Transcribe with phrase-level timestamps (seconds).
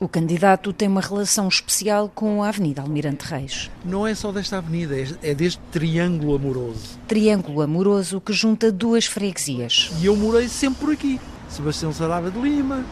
[0.00, 3.68] O candidato tem uma relação especial com a Avenida Almirante Reis.
[3.84, 6.96] Não é só desta avenida, é deste triângulo amoroso.
[7.08, 9.90] Triângulo amoroso que junta duas freguesias.
[10.00, 11.20] E eu morei sempre por aqui.
[11.48, 12.84] Sebastião Sarava de Lima,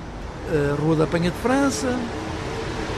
[0.50, 1.96] eh, Rua da Penha de França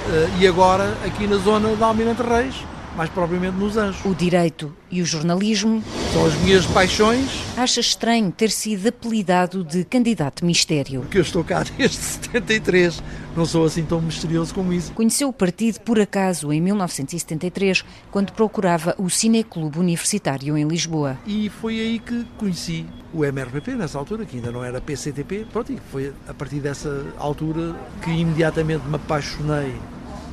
[0.08, 2.54] eh, e agora aqui na zona da Almirante Reis
[2.98, 4.04] mais propriamente nos Anjos.
[4.04, 7.28] O direito e o jornalismo são as minhas paixões.
[7.56, 11.02] Acha estranho ter sido apelidado de candidato mistério.
[11.02, 13.02] Porque eu estou cá desde 73,
[13.36, 14.92] não sou assim tão misterioso como isso.
[14.92, 21.18] Conheceu o partido por acaso em 1973, quando procurava o Cineclube Universitário em Lisboa.
[21.26, 25.46] E foi aí que conheci o MRPP nessa altura, que ainda não era PCTP.
[25.52, 29.74] Pronto, e foi a partir dessa altura que imediatamente me apaixonei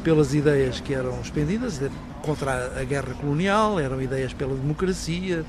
[0.06, 1.82] pelas ideias que eram expendidas,
[2.22, 5.44] contra a guerra colonial, eram ideias pela democracia,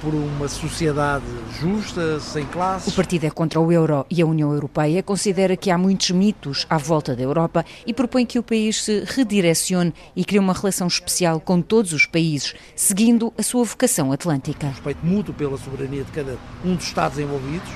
[0.00, 1.26] por uma sociedade
[1.60, 2.90] justa, sem classes.
[2.90, 6.66] O partido é contra o euro e a União Europeia, considera que há muitos mitos
[6.70, 10.86] à volta da Europa e propõe que o país se redirecione e crie uma relação
[10.86, 14.68] especial com todos os países, seguindo a sua vocação atlântica.
[14.68, 17.68] Respeito mútuo pela soberania de cada um dos Estados envolvidos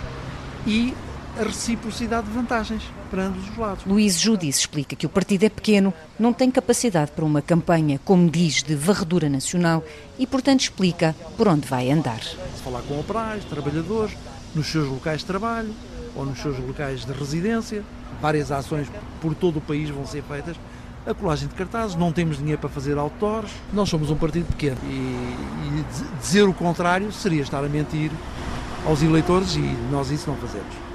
[0.67, 0.95] e
[1.39, 3.85] a reciprocidade de vantagens para ambos os lados.
[3.87, 8.31] Luís Judice explica que o partido é pequeno, não tem capacidade para uma campanha, como
[8.31, 9.83] diz, de varredura nacional
[10.19, 12.23] e, portanto, explica por onde vai andar.
[12.23, 14.17] Se falar com operários, trabalhadores,
[14.55, 15.75] nos seus locais de trabalho
[16.15, 17.83] ou nos seus locais de residência,
[18.21, 18.89] várias ações
[19.21, 20.57] por todo o país vão ser feitas.
[21.07, 24.77] A colagem de cartazes, não temos dinheiro para fazer outdoors, nós somos um partido pequeno
[24.85, 25.85] e, e
[26.21, 28.13] dizer o contrário seria estar a mentir
[28.87, 30.92] aos eleitores e nós isso não fazemos.